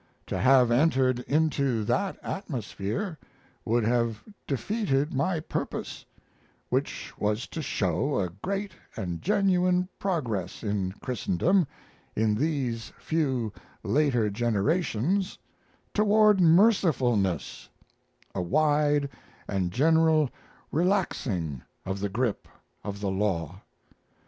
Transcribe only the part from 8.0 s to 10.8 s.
a great and genuine progress